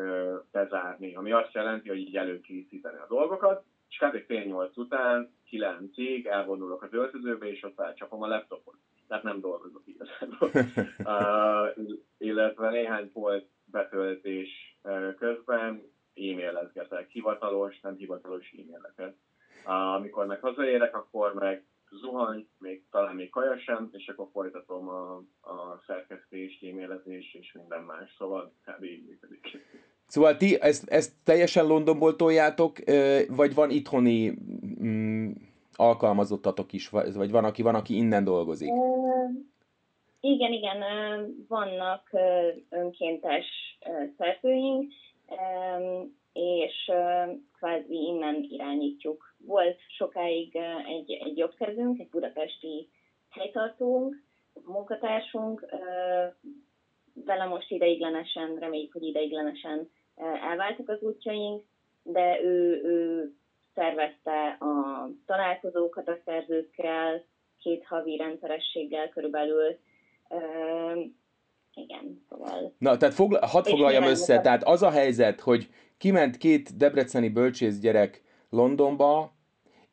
bezárni, 0.52 1.14
ami 1.14 1.32
azt 1.32 1.52
jelenti, 1.52 1.88
hogy 1.88 1.98
így 1.98 2.16
előkészíteni 2.16 2.96
a 2.96 3.06
dolgokat, 3.08 3.64
és 3.88 3.98
kb. 3.98 4.24
fél 4.26 4.44
nyolc 4.44 4.76
után, 4.76 5.30
kilencig 5.44 6.26
elvonulok 6.26 6.82
az 6.82 6.92
öltözőbe, 6.92 7.46
és 7.46 7.62
ott 7.62 7.74
felcsapom 7.74 8.22
a 8.22 8.26
laptopot. 8.26 8.74
Tehát 9.08 9.22
nem 9.22 9.40
dolgozok 9.40 9.82
igazából. 9.84 10.50
uh, 10.98 11.94
illetve 12.18 12.70
néhány 12.70 13.10
volt 13.12 13.48
betöltés 13.64 14.78
közben 15.18 15.82
e-mailezgetek, 16.14 17.08
hivatalos, 17.08 17.80
nem 17.80 17.96
hivatalos 17.96 18.54
e-maileket. 18.58 19.16
Uh, 19.66 19.94
amikor 19.94 20.26
meg 20.26 20.40
hazaérek, 20.40 20.96
akkor 20.96 21.34
meg 21.34 21.64
zuhany, 21.90 22.48
még 22.58 22.82
talán 22.90 23.14
még 23.14 23.30
kaja 23.30 23.58
sem, 23.58 23.88
és 23.92 24.08
akkor 24.08 24.28
folytatom 24.32 24.88
a, 24.88 25.16
a 25.40 25.82
szerkesztést, 25.86 26.64
e-mailezést 26.64 27.34
és 27.34 27.52
minden 27.52 27.82
más, 27.82 28.14
szóval 28.18 28.52
kb. 28.64 28.84
így 28.84 29.06
működik. 29.06 29.58
Szóval 30.06 30.36
ti 30.36 30.60
ezt, 30.60 30.88
ezt 30.88 31.12
teljesen 31.24 31.66
Londonból 31.66 32.16
toljátok, 32.16 32.76
vagy 33.28 33.54
van 33.54 33.70
itthoni 33.70 34.34
mm, 34.82 35.30
alkalmazottatok 35.72 36.72
is, 36.72 36.88
vagy 36.88 37.30
van, 37.30 37.44
aki 37.44 37.62
van, 37.62 37.74
aki 37.74 37.96
innen 37.96 38.24
dolgozik? 38.24 38.68
Igen, 40.20 40.52
igen, 40.52 40.82
vannak 41.48 42.10
önkéntes 42.68 43.46
szerzőink, 44.18 44.92
és 46.32 46.90
kvázi 47.58 47.94
innen 47.94 48.46
irányítjuk. 48.48 49.35
Volt 49.46 49.78
sokáig 49.88 50.56
egy, 50.86 51.12
egy 51.12 51.36
jogszerzőnk, 51.36 52.00
egy 52.00 52.08
budapesti 52.08 52.88
helytartónk, 53.30 54.22
munkatársunk, 54.64 55.66
vele 57.24 57.44
most 57.44 57.70
ideiglenesen, 57.70 58.56
reméljük, 58.58 58.92
hogy 58.92 59.02
ideiglenesen 59.02 59.90
elváltak 60.50 60.88
az 60.88 61.00
útjaink, 61.00 61.64
de 62.02 62.40
ő, 62.42 62.82
ő 62.84 63.30
szervezte 63.74 64.56
a 64.60 65.08
találkozókat 65.26 66.08
a 66.08 66.18
szerzőkkel, 66.24 67.24
két 67.62 67.84
havi 67.84 68.16
rendszerességgel 68.16 69.08
körülbelül, 69.08 69.78
igen, 71.74 72.24
szóval... 72.28 72.74
Na, 72.78 72.96
tehát 72.96 73.14
fogla, 73.14 73.46
hadd 73.46 73.64
foglaljam 73.64 74.04
össze, 74.04 74.40
tehát 74.40 74.64
az 74.64 74.82
a 74.82 74.90
helyzet, 74.90 75.40
hogy 75.40 75.68
kiment 75.98 76.36
két 76.36 76.76
debreceni 76.76 77.28
bölcsész 77.28 77.78
gyerek 77.78 78.22
Londonba, 78.50 79.35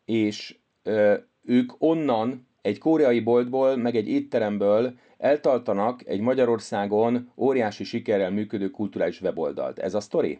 és 0.05 0.55
ö, 0.83 1.13
ők 1.45 1.71
onnan 1.77 2.47
egy 2.61 2.77
koreai 2.77 3.19
boltból, 3.19 3.75
meg 3.75 3.95
egy 3.95 4.07
étteremből 4.07 4.93
eltartanak 5.17 6.07
egy 6.07 6.19
Magyarországon 6.19 7.31
óriási 7.37 7.83
sikerrel 7.83 8.31
működő 8.31 8.69
kulturális 8.69 9.21
weboldalt. 9.21 9.79
Ez 9.79 9.93
a 9.93 9.99
sztori? 9.99 10.39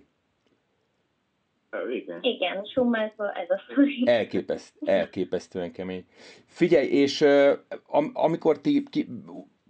Igen. 1.93 2.20
Igen, 2.22 2.65
summázva 2.74 3.32
ez 3.32 3.50
a 3.50 3.62
sztori. 3.70 4.03
Elképeszt, 4.05 4.74
elképesztően 4.86 5.72
kemény. 5.72 6.05
Figyelj, 6.46 6.88
és 6.88 7.22
uh, 7.22 7.51
am, 7.88 8.12
amikor 8.13 8.60
ti 8.60 8.84
ki, 8.89 9.08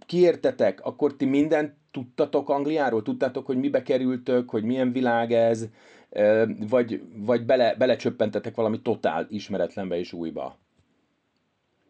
kiértetek, 0.06 0.84
akkor 0.84 1.16
ti 1.16 1.24
mindent 1.24 1.74
tudtatok 1.90 2.50
Angliáról? 2.50 3.02
Tudtátok, 3.02 3.46
hogy 3.46 3.56
mibe 3.56 3.82
kerültök, 3.82 4.50
hogy 4.50 4.64
milyen 4.64 4.92
világ 4.92 5.32
ez, 5.32 5.68
vagy, 6.68 7.00
vagy 7.16 7.44
bele, 7.44 7.74
belecsöppentetek 7.74 8.54
valami 8.54 8.80
totál 8.82 9.26
ismeretlenbe 9.28 9.98
és 9.98 10.12
újba? 10.12 10.56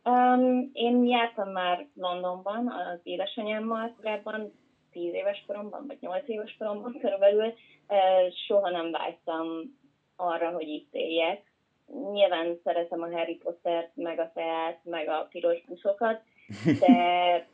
Um, 0.05 0.71
én 0.73 1.05
jártam 1.05 1.49
már 1.49 1.87
Londonban 1.95 2.69
az 2.69 3.01
édesanyámmal 3.03 3.95
korábban, 3.97 4.53
10 4.93 5.15
éves 5.15 5.45
koromban, 5.47 5.87
vagy 5.87 5.97
8 6.01 6.29
éves 6.29 6.57
koromban 6.59 6.99
körülbelül. 7.01 7.55
Soha 8.47 8.71
nem 8.71 8.91
vágytam 8.91 9.47
arra, 10.17 10.51
hogy 10.51 10.69
itt 10.69 10.95
éljek. 10.95 11.53
Nyilván 12.13 12.61
szeretem 12.65 13.03
a 13.03 13.11
Harry 13.11 13.37
Pottert, 13.37 13.91
meg 13.95 14.19
a 14.19 14.31
teát, 14.35 14.81
meg 14.85 15.09
a 15.09 15.29
piros 15.31 15.65
buszokat, 15.69 16.23
de, 16.81 17.47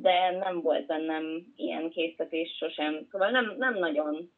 de 0.00 0.30
nem 0.30 0.60
volt 0.60 0.86
bennem 0.86 1.52
ilyen 1.56 1.90
készítés 1.90 2.56
sosem. 2.58 3.06
Szóval 3.10 3.30
nem, 3.30 3.54
nem 3.58 3.78
nagyon 3.78 4.30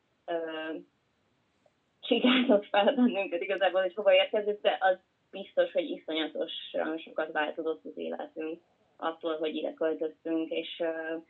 csigáltak 2.07 2.65
fel 2.65 2.95
bennünket 2.95 3.43
igazából, 3.43 3.81
hogy 3.81 3.95
hova 3.95 4.15
érkezett, 4.15 4.63
de 4.63 4.79
az 4.81 4.97
biztos, 5.31 5.73
hogy 5.73 5.91
iszonyatosan 5.91 6.99
sokat 6.99 7.33
változott 7.33 7.85
az 7.85 7.97
életünk 7.97 8.61
attól, 8.97 9.37
hogy 9.39 9.55
ide 9.55 9.75
költöztünk, 9.75 10.51
és 10.51 10.69
uh, 10.79 11.23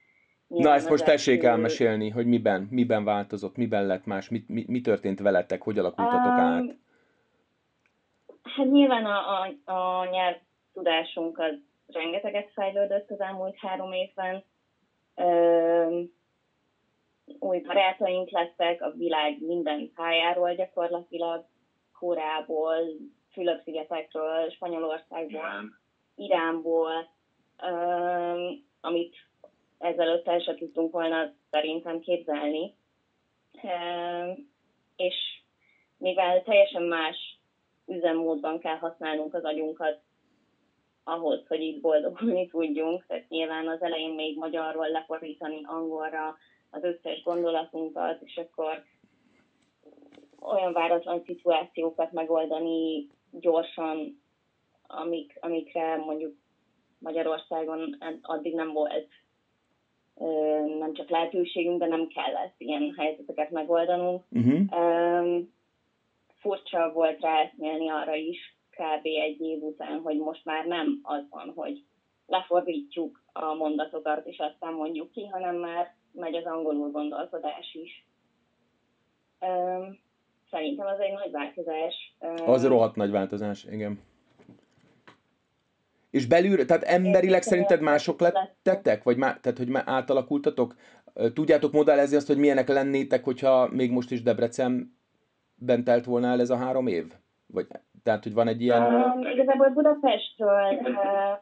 Na 0.46 0.74
ezt 0.74 0.88
most 0.88 1.04
tessék 1.04 1.42
elmesélni, 1.42 2.08
hogy 2.08 2.26
miben, 2.26 2.68
miben 2.70 3.04
változott, 3.04 3.56
miben 3.56 3.86
lett 3.86 4.04
más, 4.04 4.28
mi, 4.28 4.44
mi, 4.46 4.64
mi 4.68 4.80
történt 4.80 5.20
veletek, 5.20 5.62
hogy 5.62 5.78
alakultatok 5.78 6.32
um, 6.32 6.38
át? 6.38 6.76
Hát 8.42 8.66
nyilván 8.70 9.04
a, 9.04 9.40
a, 9.40 9.72
a 9.72 10.08
nyelv 10.10 10.36
tudásunk 10.72 11.38
az 11.38 11.54
rengeteget 11.86 12.50
fejlődött 12.54 13.10
az 13.10 13.20
elmúlt 13.20 13.56
három 13.58 13.92
évben. 13.92 14.44
Um, 15.14 16.15
új 17.38 17.58
barátaink 17.60 18.30
lettek 18.30 18.82
a 18.82 18.90
világ 18.90 19.40
minden 19.40 19.92
pályáról 19.94 20.54
gyakorlatilag, 20.54 21.44
Korából, 21.98 22.76
Fülöp-szigetekről, 23.32 24.50
Spanyolországból, 24.50 25.40
Igen. 25.40 25.78
Iránból, 26.14 27.08
um, 27.62 28.64
amit 28.80 29.16
ezelőtt 29.78 30.28
el 30.28 30.40
sem 30.40 30.56
tudtunk 30.56 30.92
volna 30.92 31.32
szerintem 31.50 32.00
képzelni. 32.00 32.74
Um, 33.62 34.50
és 34.96 35.14
mivel 35.98 36.42
teljesen 36.42 36.82
más 36.82 37.38
üzemmódban 37.86 38.58
kell 38.58 38.76
használnunk 38.76 39.34
az 39.34 39.44
agyunkat 39.44 40.00
ahhoz, 41.04 41.46
hogy 41.48 41.60
itt 41.60 41.80
boldogulni 41.80 42.46
tudjunk, 42.46 43.06
tehát 43.06 43.28
nyilván 43.28 43.68
az 43.68 43.82
elején 43.82 44.14
még 44.14 44.38
magyarról 44.38 44.88
lefordítani 44.88 45.60
angolra 45.64 46.36
az 46.70 46.82
összes 46.82 47.22
gondolatunkat, 47.22 48.22
és 48.22 48.36
akkor 48.36 48.84
olyan 50.40 50.72
váratlan 50.72 51.22
szituációkat 51.26 52.12
megoldani 52.12 53.08
gyorsan, 53.30 54.22
amik, 54.86 55.36
amikre 55.40 55.96
mondjuk 55.96 56.34
Magyarországon 56.98 57.96
addig 58.22 58.54
nem 58.54 58.72
volt 58.72 59.08
nem 60.78 60.92
csak 60.92 61.08
lehetőségünk, 61.08 61.78
de 61.78 61.86
nem 61.86 62.06
kellett 62.06 62.54
ilyen 62.58 62.94
helyzeteket 62.96 63.50
megoldanunk. 63.50 64.24
Uh-huh. 64.30 65.42
Furcsa 66.40 66.92
volt 66.92 67.20
ráeszmélni 67.20 67.90
arra 67.90 68.14
is, 68.14 68.56
kb. 68.70 69.04
egy 69.04 69.40
év 69.40 69.62
után, 69.62 70.00
hogy 70.00 70.18
most 70.18 70.44
már 70.44 70.66
nem 70.66 71.00
az 71.02 71.22
van, 71.30 71.52
hogy 71.54 71.84
lefordítjuk 72.26 73.22
a 73.32 73.54
mondatokat, 73.54 74.26
és 74.26 74.38
aztán 74.38 74.72
mondjuk 74.72 75.10
ki, 75.10 75.26
hanem 75.26 75.56
már 75.56 75.94
megy 76.16 76.34
az 76.34 76.44
angolul 76.44 76.90
gondolkodás 76.90 77.74
is. 77.82 78.06
Szerintem 80.50 80.86
az 80.86 80.98
egy 80.98 81.12
nagy 81.12 81.30
változás. 81.30 82.16
Az 82.46 82.66
rohadt 82.66 82.96
nagy 82.96 83.10
változás, 83.10 83.64
igen. 83.64 84.00
És 86.10 86.26
belül, 86.26 86.64
tehát 86.64 86.82
emberileg 86.82 87.42
szerinted 87.42 87.80
mások 87.80 88.20
lettetek? 88.20 89.02
Vagy 89.02 89.16
má, 89.16 89.36
tehát, 89.40 89.58
hogy 89.58 89.68
már 89.68 89.82
átalakultatok? 89.86 90.74
Tudjátok 91.34 91.72
modellezni 91.72 92.16
azt, 92.16 92.26
hogy 92.26 92.38
milyenek 92.38 92.68
lennétek, 92.68 93.24
hogyha 93.24 93.68
még 93.70 93.90
most 93.90 94.10
is 94.10 94.22
Debrecenben 94.22 95.84
telt 95.84 96.04
volna 96.04 96.26
el 96.26 96.40
ez 96.40 96.50
a 96.50 96.56
három 96.56 96.86
év? 96.86 97.12
Vagy, 97.46 97.66
tehát, 98.02 98.22
hogy 98.22 98.34
van 98.34 98.48
egy 98.48 98.60
ilyen... 98.62 98.94
Um, 98.94 99.26
igazából 99.26 99.68
Budapestről, 99.68 100.78
uh, 100.82 100.98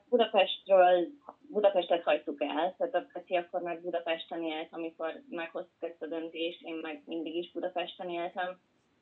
Budapestről 0.08 1.08
Budapestet 1.54 2.02
hagytuk 2.02 2.42
el, 2.42 2.74
tehát 2.76 2.94
a 2.94 3.06
Peti 3.12 3.36
akkor 3.36 3.60
már 3.60 3.80
Budapesten 3.80 4.42
élt, 4.42 4.68
amikor 4.70 5.22
meghoztuk 5.28 5.82
ezt 5.82 6.02
a 6.02 6.06
döntést, 6.06 6.62
én 6.62 6.74
meg 6.74 7.02
mindig 7.06 7.34
is 7.34 7.52
Budapesten 7.52 8.10
éltem, 8.10 8.58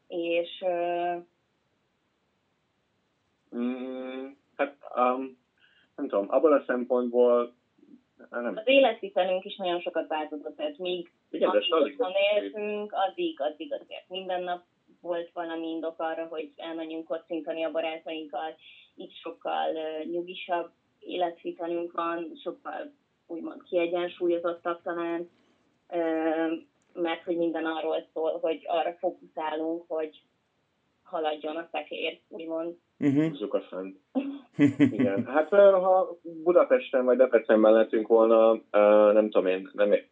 és... 0.09 0.65
Mm, 3.57 4.27
hát 4.57 4.77
um, 4.97 5.38
nem 5.97 6.09
tudom, 6.09 6.27
abban 6.31 6.53
a 6.53 6.65
szempontból 6.67 7.55
nem. 8.31 8.57
Az 8.57 8.69
életvitelünk 8.69 9.45
is 9.45 9.57
nagyon 9.57 9.81
sokat 9.81 10.09
változott, 10.09 10.57
tehát 10.57 10.79
még 10.79 11.12
Igen, 11.31 11.49
amíg 11.49 11.97
éltünk, 12.35 12.93
addig, 12.93 13.41
addig 13.41 13.73
azért 13.73 14.09
minden 14.09 14.43
nap 14.43 14.62
volt 15.01 15.31
valami 15.33 15.69
indok 15.69 15.99
arra, 15.99 16.27
hogy 16.27 16.53
elmenjünk 16.57 17.05
kocintani 17.05 17.65
a 17.65 17.71
barátainkkal, 17.71 18.55
itt 18.95 19.12
sokkal 19.12 19.75
uh, 19.75 20.11
nyugisabb 20.11 20.71
életvitelünk 21.07 21.93
van, 21.93 22.33
sokkal 22.43 22.93
úgymond 23.27 23.62
kiegyensúlyozottabb 23.62 24.83
talán, 24.83 25.29
mert 26.95 27.23
hogy 27.25 27.37
minden 27.37 27.65
arról 27.65 28.07
szól, 28.12 28.38
hogy 28.38 28.61
arra 28.67 28.97
fókuszálunk, 28.99 29.85
hogy 29.88 30.23
haladjon 31.03 31.57
a 31.57 31.69
szekér, 31.73 32.19
úgymond. 32.29 32.75
Uh-huh. 32.99 33.55
A 33.55 33.61
fent. 33.61 33.97
Igen. 34.77 35.27
Hát 35.27 35.49
ha 35.49 36.19
Budapesten 36.23 37.05
vagy 37.05 37.17
Debrecenben 37.17 37.73
lettünk 37.73 38.07
volna, 38.07 38.61
nem 39.12 39.31
tudom 39.31 39.47
én, 39.47 39.71
nem 39.73 39.93
én. 39.93 40.05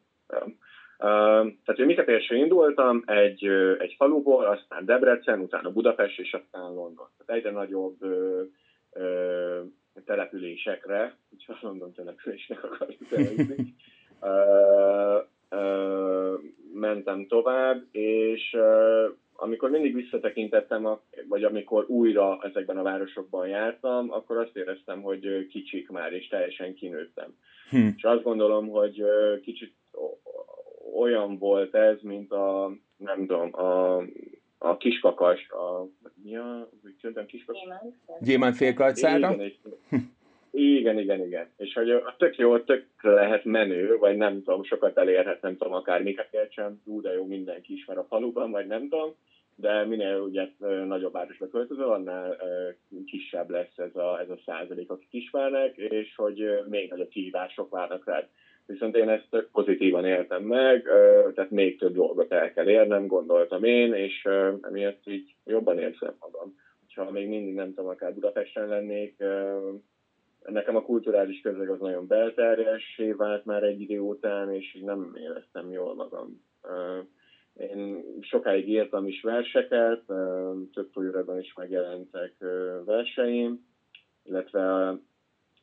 Tehát 1.65 1.79
én 1.79 1.87
Mikepésről 1.87 2.39
indultam 2.39 3.03
egy, 3.07 3.45
egy 3.79 3.95
faluból, 3.99 4.45
aztán 4.45 4.85
Debrecen, 4.85 5.41
utána 5.41 5.73
Budapest, 5.73 6.19
és 6.19 6.33
aztán 6.33 6.75
London. 6.75 7.09
Tehát 7.19 7.43
egyre 7.43 7.51
nagyobb 7.51 7.97
településekre, 10.05 11.17
úgyhogy 11.31 11.57
London 11.61 11.93
településnek 11.99 12.65
akarjuk 12.65 13.13
elhívni, 13.13 13.75
mentem 16.73 17.27
tovább, 17.27 17.83
és 17.93 18.57
amikor 19.33 19.71
mindig 19.71 19.95
visszatekintettem, 19.95 20.89
vagy 21.29 21.45
amikor 21.45 21.85
újra 21.89 22.39
ezekben 22.43 22.79
a 22.79 22.83
városokban 22.83 23.49
jártam, 23.49 24.13
akkor 24.13 24.37
azt 24.37 24.57
éreztem, 24.57 25.03
hogy 25.03 25.47
kicsik 25.47 25.89
már, 25.89 26.13
és 26.13 26.29
teljesen 26.29 26.75
kinőttem. 26.75 27.35
Hm. 27.71 27.89
És 27.97 28.03
azt 28.03 28.23
gondolom, 28.23 28.69
hogy 28.69 29.03
kicsit 29.43 29.75
olyan 30.95 31.39
volt 31.39 31.75
ez, 31.75 31.99
mint 32.03 32.33
a, 32.33 32.73
nem 32.97 33.27
tudom, 33.27 33.55
a, 33.55 34.03
a 34.63 34.77
kiskakas, 34.77 35.49
a, 35.51 35.87
mi 36.23 36.37
a, 36.37 36.69
hogy 36.83 37.27
kiskakas? 37.27 37.63
Gyémánt 38.21 38.57
félkarcára? 38.57 39.37
Igen, 40.51 40.99
igen, 40.99 40.99
igen, 40.99 41.27
igen. 41.27 41.49
És 41.57 41.73
hogy 41.73 41.91
a 41.91 42.15
tök 42.19 42.37
jó, 42.37 42.59
tök 42.59 42.87
lehet 43.01 43.45
menő, 43.45 43.97
vagy 43.97 44.17
nem 44.17 44.43
tudom, 44.43 44.65
sokat 44.65 44.99
elérhet, 44.99 45.43
nem 45.43 45.57
tudom, 45.57 45.73
akár 45.73 46.03
miket 46.03 46.35
ú, 46.85 47.01
de 47.01 47.13
jó, 47.13 47.27
mindenki 47.27 47.73
ismer 47.73 47.99
a 47.99 48.07
faluban, 48.09 48.51
vagy 48.51 48.67
nem 48.67 48.89
tudom, 48.89 49.15
de 49.55 49.85
minél 49.85 50.19
ugye 50.19 50.49
nagyobb 50.87 51.13
városba 51.13 51.49
költözöl, 51.49 51.93
annál 51.93 52.37
kisebb 53.07 53.51
lesz 53.51 53.79
ez 53.79 53.97
a, 53.97 54.21
ez 54.21 54.31
a 54.31 54.39
százalék, 54.47 54.91
akik 54.91 55.13
ismernek, 55.13 55.77
és 55.77 56.15
hogy 56.17 56.63
még 56.69 56.91
nagyobb 56.91 57.09
kihívások 57.09 57.71
várnak 57.71 58.07
rád. 58.07 58.29
Viszont 58.71 58.97
én 58.97 59.09
ezt 59.09 59.49
pozitívan 59.53 60.05
éltem 60.05 60.43
meg, 60.43 60.83
tehát 61.35 61.51
még 61.51 61.79
több 61.79 61.95
dolgot 61.95 62.33
el 62.33 62.53
kell 62.53 62.69
érnem, 62.69 63.07
gondoltam 63.07 63.65
én, 63.65 63.95
és 63.95 64.29
emiatt 64.61 65.07
így 65.07 65.35
jobban 65.45 65.79
érzem 65.79 66.15
magam. 66.21 66.55
Ha 66.95 67.11
még 67.11 67.29
mindig 67.29 67.55
nem 67.55 67.75
tudom, 67.75 67.91
akár 67.91 68.15
Budapesten 68.15 68.69
lennék, 68.69 69.25
nekem 70.45 70.77
a 70.77 70.83
kulturális 70.83 71.41
közeg 71.41 71.69
az 71.69 71.81
nagyon 71.81 72.07
belterjessé 72.07 73.13
vált 73.13 73.45
már 73.45 73.63
egy 73.63 73.81
idő 73.81 73.99
után, 73.99 74.55
és 74.55 74.75
így 74.75 74.85
nem 74.85 75.17
éreztem 75.23 75.71
jól 75.71 75.95
magam. 75.95 76.43
Én 77.55 78.05
sokáig 78.21 78.69
írtam 78.69 79.07
is 79.07 79.23
verseket, 79.23 80.03
több 80.73 80.89
folyóratban 80.93 81.39
is 81.39 81.53
megjelentek 81.57 82.33
verseim, 82.85 83.67
illetve 84.25 84.95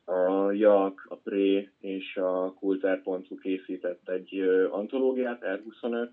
a 0.08 0.52
JAK, 0.52 1.06
a 1.08 1.16
PRÉ 1.16 1.70
és 1.80 2.16
a 2.16 2.54
Kultár.hu 2.58 3.38
készített 3.42 4.08
egy 4.08 4.40
antológiát, 4.70 5.42
R25 5.42 6.08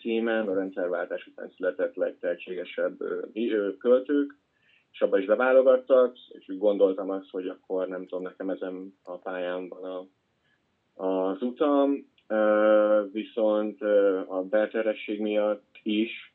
címen, 0.00 0.48
a 0.48 0.54
rendszerváltás 0.54 1.26
után 1.26 1.52
született 1.56 1.94
legtehetségesebb 1.94 2.96
költők, 3.78 4.36
és 4.92 5.00
abban 5.00 5.20
is 5.20 5.26
beválogattak, 5.26 6.16
és 6.28 6.48
úgy 6.48 6.58
gondoltam 6.58 7.10
azt, 7.10 7.30
hogy 7.30 7.48
akkor 7.48 7.88
nem 7.88 8.06
tudom, 8.06 8.24
nekem 8.24 8.50
ezen 8.50 8.94
a 9.02 9.16
pályán 9.16 9.68
a 9.68 10.06
az 10.96 11.42
utam, 11.42 12.12
viszont 13.12 13.82
a 14.26 14.44
belteresség 14.50 15.20
miatt 15.20 15.78
is 15.82 16.34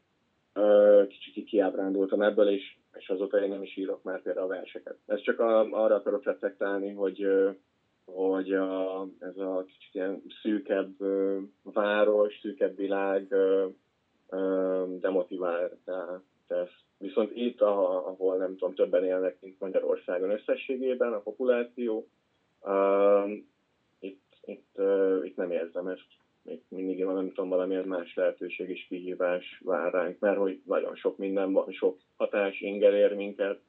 kicsit 1.09 1.45
kiábrándultam 1.45 2.21
ebből, 2.21 2.49
és, 2.49 2.77
és 2.97 3.09
azóta 3.09 3.43
én 3.43 3.49
nem 3.49 3.63
is 3.63 3.77
írok 3.77 4.03
már 4.03 4.21
például 4.21 4.45
a 4.45 4.55
verseket. 4.55 4.97
Ez 5.05 5.21
csak 5.21 5.39
a, 5.39 5.59
arra 5.59 5.95
akarok 5.95 6.23
reflektálni, 6.23 6.93
hogy 6.93 7.27
hogy 8.13 8.53
a, 8.53 9.07
ez 9.19 9.37
a 9.37 9.63
kicsit 9.67 9.93
ilyen 9.93 10.23
szűkebb 10.41 10.95
város, 11.63 12.39
szűkebb 12.41 12.75
világ 12.75 13.35
demotivál 14.99 15.77
tesz. 16.47 16.71
Viszont 16.97 17.35
itt, 17.35 17.61
ahol 17.61 18.37
nem 18.37 18.57
tudom, 18.57 18.75
többen 18.75 19.03
élnek, 19.03 19.37
mint 19.41 19.59
Magyarországon 19.59 20.29
összességében, 20.29 21.13
a 21.13 21.19
populáció, 21.19 22.07
itt, 23.99 24.35
itt, 24.45 24.81
itt 25.23 25.35
nem 25.35 25.51
érzem 25.51 25.87
ezt. 25.87 26.07
Itt 26.51 26.65
mindig 26.69 27.05
van, 27.05 27.15
nem 27.15 27.27
tudom, 27.27 27.49
valamilyen 27.49 27.87
más 27.87 28.15
lehetőség 28.15 28.69
és 28.69 28.85
kihívás 28.87 29.61
vár 29.63 29.93
ránk, 29.93 30.19
mert 30.19 30.37
hogy 30.37 30.61
nagyon 30.65 30.95
sok 30.95 31.17
minden 31.17 31.53
van, 31.53 31.71
sok 31.71 31.97
hatás 32.17 32.61
ingel 32.61 32.95
ér 32.95 33.15
minket, 33.15 33.59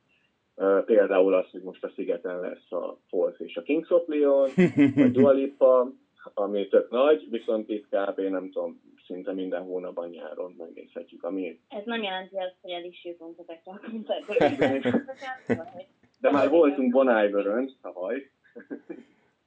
Például 0.85 1.35
az, 1.35 1.51
hogy 1.51 1.62
most 1.62 1.85
a 1.85 1.93
szigeten 1.95 2.40
lesz 2.40 2.73
a 2.73 2.99
Falls 3.09 3.40
és 3.40 3.57
a 3.57 3.62
Kings 3.62 3.90
of 3.90 4.07
Leon, 4.07 4.51
a 4.97 5.09
Dua 5.12 5.31
Lipa, 5.31 5.93
ami 6.35 6.69
tök 6.69 6.90
nagy, 6.90 7.31
viszont 7.31 7.69
itt 7.69 7.87
kb. 7.88 8.21
nem 8.21 8.51
tudom, 8.51 8.81
szinte 9.07 9.33
minden 9.33 9.62
hónapban 9.62 10.09
nyáron 10.09 10.55
megnézhetjük, 10.59 11.25
ami... 11.25 11.61
Ez 11.69 11.85
nem 11.85 12.03
jelenti 12.03 12.37
azt, 12.37 12.57
hogy 12.61 12.71
el 12.71 12.85
is 12.85 13.05
jutunk 13.05 13.38
ezekre 13.38 13.73
a 13.73 13.81
koncertekre. 13.90 15.05
De 16.21 16.31
már 16.31 16.49
voltunk 16.49 16.93
Bon 16.93 17.25
Iver-ön 17.25 17.71
tavaly. 17.83 18.31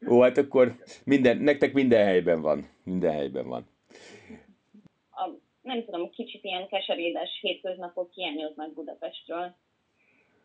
Ó, 0.08 0.22
hát 0.22 0.38
akkor 0.38 0.72
minden, 1.04 1.38
nektek 1.38 1.74
minden 1.74 2.06
helyben 2.06 2.42
van. 2.42 2.70
Minden 2.84 3.12
helyben 3.12 3.48
van. 3.48 3.68
A, 5.12 5.30
nem 5.62 5.86
tudom, 5.86 6.10
kicsit 6.10 6.44
ilyen 6.44 6.68
keserédes 6.68 7.40
hétköznapok 7.42 8.12
hiányoznak 8.12 8.74
Budapestről 8.74 9.56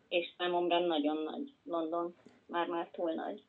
és 0.09 0.25
számomra 0.37 0.79
nagyon 0.79 1.17
nagy 1.23 1.53
London, 1.63 2.15
már-már 2.45 2.89
túl 2.91 3.13
nagy. 3.13 3.43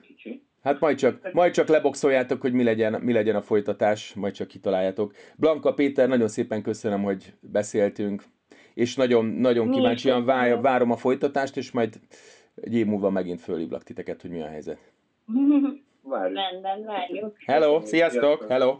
kicsi. 0.00 0.42
Hát 0.62 0.80
majd 0.80 0.98
csak, 0.98 1.32
majd 1.32 1.52
csak 1.52 1.68
leboxoljátok, 1.68 2.40
hogy 2.40 2.52
mi 2.52 2.62
legyen, 2.62 3.00
mi 3.02 3.12
legyen 3.12 3.36
a 3.36 3.42
folytatás, 3.42 4.14
majd 4.14 4.32
csak 4.32 4.48
kitaláljátok. 4.48 5.14
Blanka 5.36 5.74
Péter, 5.74 6.08
nagyon 6.08 6.28
szépen 6.28 6.62
köszönöm, 6.62 7.02
hogy 7.02 7.32
beszéltünk, 7.40 8.22
és 8.74 8.96
nagyon, 8.96 9.24
nagyon 9.24 9.70
kíváncsian 9.70 10.24
vár, 10.24 10.60
várom 10.60 10.90
a 10.90 10.96
folytatást, 10.96 11.56
és 11.56 11.70
majd 11.70 12.00
egy 12.54 12.74
év 12.74 12.86
múlva 12.86 13.10
megint 13.10 13.40
fölhívlak 13.40 13.82
titeket, 13.82 14.20
hogy 14.20 14.30
mi 14.30 14.40
a 14.40 14.46
helyzet. 14.46 14.92
Rendben, 16.02 16.84
várjuk. 16.84 17.36
Hello, 17.46 17.80
sziasztok, 17.84 18.48
hello! 18.48 18.78